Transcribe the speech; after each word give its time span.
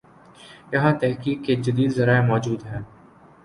یہاںتحقیق 0.73 1.45
کے 1.45 1.55
جدید 1.55 1.91
ذرائع 1.91 2.21
موجود 2.21 2.65
ہیں۔ 2.65 2.81